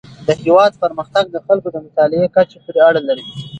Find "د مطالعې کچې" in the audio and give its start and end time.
1.71-2.57